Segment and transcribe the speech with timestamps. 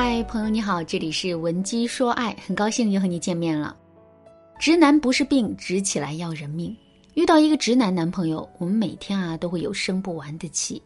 [0.00, 3.76] 嗨，朋友你好，这里是文姬说爱，很高兴又和你见面了。
[4.56, 6.72] 直男不是病，直起来要人命。
[7.14, 10.80] 遇到一个直男男朋友，我们每天啊都会有生不完的气。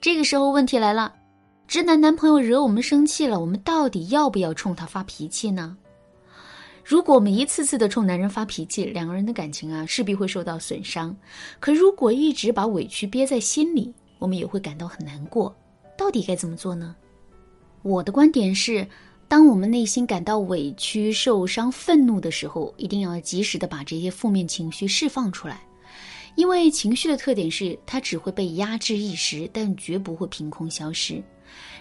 [0.00, 1.12] 这个时候问题来了，
[1.66, 5.76] 直男男朋友惹我们生气了，我们到底要不要冲他发脾气呢？
[6.84, 11.12] 如果我们一次次的冲男人发脾气，两个人的感情啊势必会受到损伤。
[11.58, 15.52] 可如果一直把委屈憋在心里，我们也会感到很难过。
[15.98, 16.94] 到底该怎么做呢？
[17.82, 18.86] 我的观点是，
[19.26, 25.60] 当我们内心感到委屈、受伤、愤怒的时候，一定要及时的把这些负面情绪释放出来。
[26.36, 31.20] 因为情绪的特点是，它只会被压制一时，但绝不会凭空消失。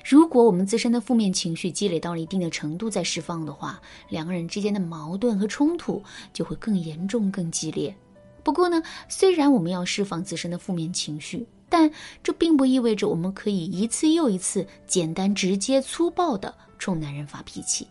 [0.03, 6.01] 如果我们自身的负面情绪积累到了一定的程度再释放的话，两个人之间的矛盾和冲突
[6.33, 7.95] 就会更严重、更激烈。
[8.43, 11.45] 不过呢，虽然我们要释放自身的负面情绪，
[11.81, 17.87] 但这并不意味着我们可以一次又一次简单、直接、粗暴地冲男人发脾气。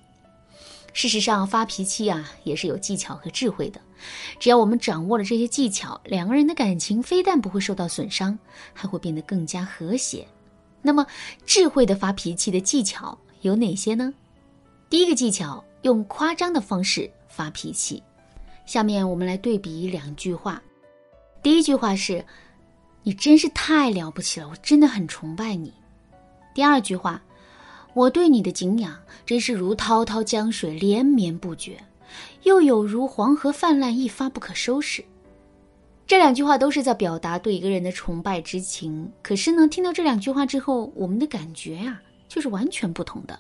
[0.92, 3.80] 事实上，发脾气啊也是有技巧和智慧的。
[4.38, 8.38] 只要我们掌握了这些技巧，两个人的感情非但不会受到损伤，
[8.72, 10.24] 还会变得更加和谐。
[10.82, 11.04] 那么，
[11.44, 14.14] 智慧的发脾气的技巧有哪些呢？
[14.88, 18.00] 第一个技巧，用夸张的方式发脾气。
[18.66, 20.62] 下面我们来对比两句话。
[21.42, 22.24] 第一句话是
[23.02, 25.72] ：“你真是太了不起了，我真的很崇拜你。”
[26.54, 27.22] 第二句话。
[27.92, 31.76] 我对你的敬仰真是如滔滔江水连绵不绝，
[32.44, 35.04] 又有如黄河泛滥一发不可收拾。
[36.06, 39.10] 这两句话都是在表达对一个人的崇拜之情。
[39.22, 43.36] 可是呢，听到这两句话之后，我们的感觉呀却是完全不同的。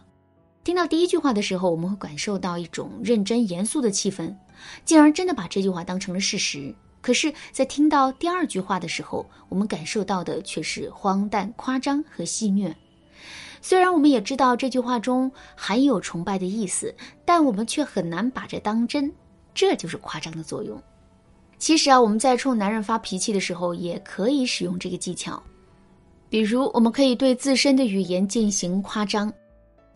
[0.64, 4.34] 听到第一句话的时候，我们会感受到一种认真严肃的气氛，
[4.84, 6.74] 进而真的把这句话当成了事实。
[7.10, 12.72] 可是，在听到第二句话的时候，我们感受到的却是荒诞、夸张和戏谑。
[13.60, 16.94] 虽然我们也知道这句话中含有崇拜的意思，
[17.24, 19.12] 但我们却很难把这当真，
[19.52, 20.80] 这就是夸张的作用。
[21.58, 25.42] 其实啊，我们在冲男人发脾气的时候，也可以使用这个技巧。
[26.28, 29.32] 比如，我们可以对自身的语言进行夸张，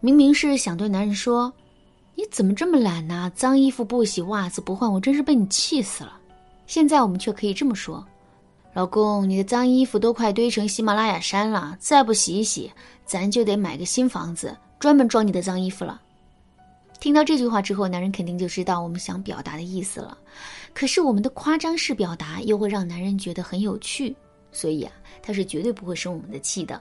[0.01, 1.53] 明明是想对男人说
[2.17, 3.31] ：“你怎么这么懒呢？
[3.37, 6.19] 脏衣服不洗，袜子不换，我真是被你气死了。”
[6.67, 8.05] 现在我们却可以这么说。
[8.73, 12.73] 老公，你的脏衣服都快堆成喜马拉雅山了，再不洗一洗，
[13.05, 16.01] 咱就得买个新房子，专门装你的脏衣服了。
[16.99, 20.19] 听到这句话之后，男人肯定就知道我们想表达的意思了。
[20.73, 24.17] 可是我们的夸张式表达又会让男人觉得很有趣，
[24.51, 24.93] 所以啊，
[25.23, 26.81] 他是绝对不会生我们的气的。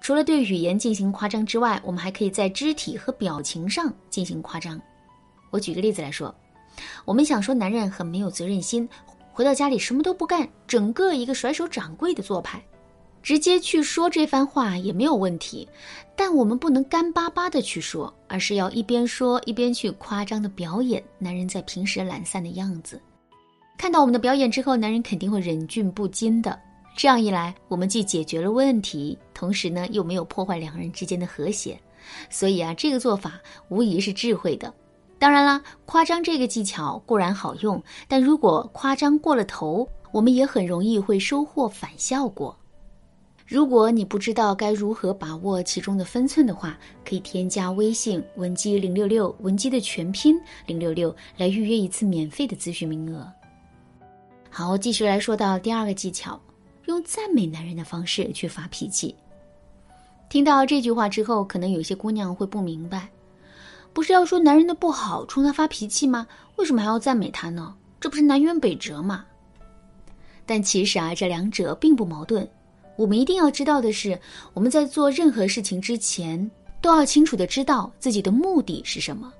[0.00, 4.80] 除了对语言进行夸张之外，我们还可以在肢体和表情上进行夸张。
[5.50, 6.34] 我举个例子来说，
[7.04, 8.88] 我们想说男人很没有责任心。
[9.32, 12.64] 回到家里什么都不干，整个一个甩手掌柜的做派，
[13.22, 15.68] 直接去说这番话也没有问题，
[16.16, 22.98] 但我们不能干巴巴的去说，而是要一边说一边去夸张的表演男人在平时懒散的样子。
[23.76, 26.58] 看到我们的表演之后，男人肯定会忍俊不禁的。
[26.96, 31.78] 这样一来，我们既解决了问题，同时呢又没有破坏两人之间的和谐，
[32.30, 33.38] 所以啊，这个做法
[33.68, 34.72] 无疑是智慧的。
[35.18, 42.54] 当然啦，夸张这个技巧固然好用，但如果夸张过了头，我们也很容易会收获反效果。
[43.46, 53.26] 如果你不知道该如何把握其中的分寸的话，可以添加微信文姬零六六，文姬的全拼零六六，来预约一次免费的咨询名额。
[54.50, 56.40] 好，继续来说到第二个技巧，
[56.86, 59.14] 用赞美男人的方式去发脾气。
[60.28, 63.08] 听到这句话之后，可能有些姑娘会不明白。
[63.96, 66.26] 不是要说男人的不好，冲他发脾气吗？
[66.56, 67.74] 为什么还要赞美他呢？
[67.98, 69.24] 这不是南辕北辙吗？
[70.44, 72.46] 但其实啊，这两者并不矛盾。
[72.96, 74.20] 我们一定要知道的是，
[74.52, 76.50] 我们在做任何事情之前，
[76.82, 79.32] 都要清楚的知道自己的目的是什么。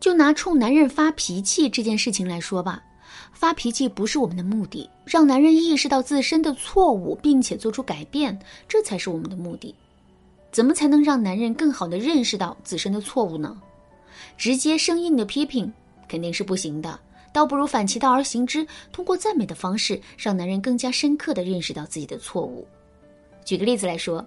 [0.00, 2.82] 就拿冲男人发脾气这件事情来说吧，
[3.32, 8.38] 发脾气不是我们的目的，让男人意识到自身的错误，并且做出改变，
[8.68, 9.74] 这才是我们的目的。
[10.56, 13.60] 怎么才能让男人更好的认识到自身的错误呢？
[14.38, 15.70] 直接生硬的批评
[16.08, 16.98] 肯定是不行的，
[17.30, 22.66] 倒不如反其道而行之，通过赞美的方式，让男人更加深刻的认识到自己的错误。
[23.44, 24.26] 举个例子来说，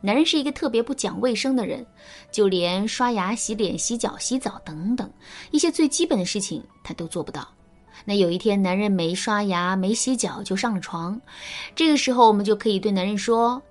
[0.00, 1.86] 男人是一个特别不讲卫生的人，
[2.32, 5.08] 就连刷牙、洗脸、洗脚、洗澡等等
[5.52, 7.46] 一些最基本的事情他都做不到。
[8.04, 11.20] 那有一天，男人没刷牙、没洗脚就上了床，
[11.76, 13.62] 这个时候我们就可以对男人说：“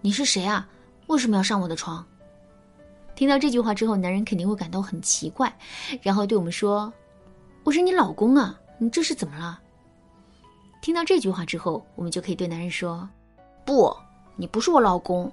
[0.00, 0.64] 你是谁啊？”
[1.10, 2.06] 为什么要上我的床？
[3.16, 5.52] 听到这句话之后，男人肯定会感到很奇怪，
[6.02, 6.92] 然后对我们说
[7.64, 9.60] ：“我是你老公啊，你这是怎么了？”
[10.80, 13.08] 听到这句话之后，我们就可以对男人说
[13.66, 13.92] ：“不，
[14.36, 15.32] 你不是我老公，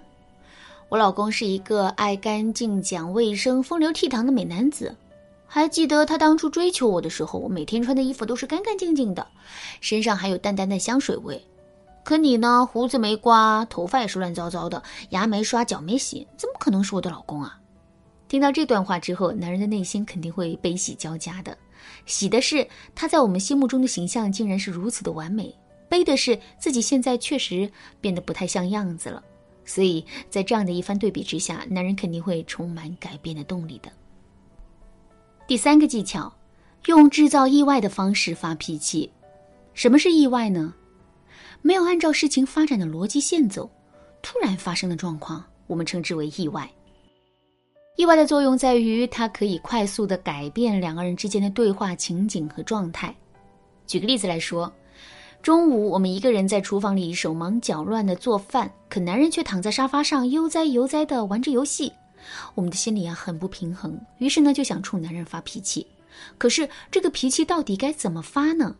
[0.90, 4.96] 我老公是一个爱干净、讲卫生、风流倜傥的美男子。
[5.46, 9.28] 还记得他当初追求我的时候，我每天穿的衣服都是干干净净的，
[9.80, 11.40] 身上还有淡淡的香水味。
[12.07, 17.59] 可你呢，胡子没刮，头发也是乱糟糟的，牙没刷，脚没洗，怎么可能是我的老公啊？
[18.30, 21.57] 听到这段话之后，男人的内心肯定会悲喜交加的。
[22.06, 22.65] 喜的是
[22.95, 25.54] 他在我们心目中的形象竟然是如此的完美，
[25.89, 27.69] 悲的是自己现在确实
[28.00, 29.21] 变得不太像样子了。
[29.65, 33.92] 所以在这样的一番对比之下，男人肯定会充满改变的动力的。
[35.45, 36.33] 第三个技巧，
[36.86, 39.12] 用制造意外的方式发脾气。
[39.74, 40.74] 什么是意外呢？
[41.68, 43.69] 没有按照事情发展的逻辑线走，
[44.22, 46.66] 突然发生的状况，我们称之为意外。
[47.98, 53.14] 意外的作用在于，它可以快速的改变两个人之间的对话情景和状态。
[53.86, 54.74] 举个例子来说，
[55.42, 61.92] 中午我们一个人在厨房里手忙脚乱的做饭，可男人却躺在沙发上悠哉悠哉的玩着游戏，
[62.56, 65.86] 我们的心里啊很不平衡，于是呢就想冲男人发脾气。
[66.38, 68.74] 可是这个脾气到底该怎么发呢？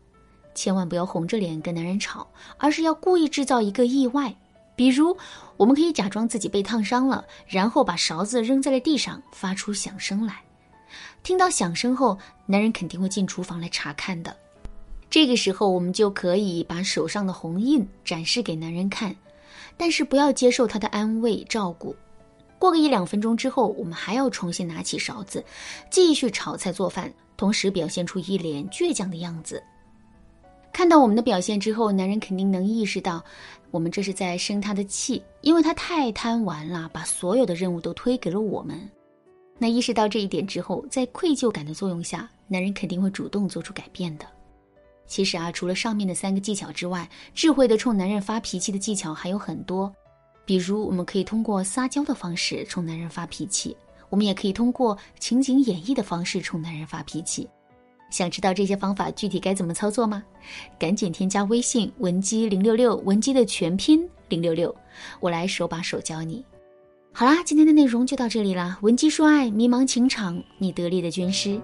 [0.58, 2.26] 千万不要红着脸跟男人吵，
[2.56, 4.34] 而是要故意制造一个意外。
[4.74, 5.16] 比如，
[5.56, 10.42] 我们可以假装自己被烫伤了，然后把勺子扔在了地上，发出响声来。
[11.22, 14.36] 听到响声后，男人肯定会进厨房来查看的。
[15.08, 19.14] 这个时候，我们就可以把手上的红印展示给男人看，
[19.76, 21.94] 但是不要接受他的安慰照顾。
[22.58, 25.44] 过个一两分钟之后，我们还要重新拿起勺子，
[25.88, 29.62] 继续炒菜做饭，同时表现出一脸倔强的样子。
[30.78, 33.20] 看到我们的表现之后，男人肯定能意识到，
[33.72, 38.88] 我们这是在生他的气，因为他太贪玩了，把所有的任务都推给了我们。
[39.58, 44.26] 那意识到这一点之后，在愧疚感的作用下，男人肯定会主动做出改变的。
[45.08, 49.92] 其实啊，除了上面的三个技巧之外，智慧的冲男人发脾气的技巧还有很多，
[50.44, 53.76] 比如我们可以通过撒娇的方式冲男人发脾气，
[54.10, 57.48] 我们也可以通过情景演绎的方式冲男人发脾气。
[58.10, 60.22] 想知道这些方法具体该怎么操作吗？
[60.78, 64.74] 赶紧添加微信文姬零六六，文姬的全拼零六六，
[65.20, 66.44] 我来手把手教你。
[67.12, 71.60] 好啦，今天的内容就到这里啦，文姬说爱，迷茫情场，你得力的军师。